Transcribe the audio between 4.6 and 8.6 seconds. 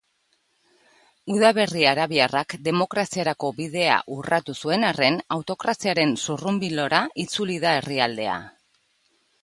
zuen arren, autokraziaren zurrunbilora itzuli da herrialdea.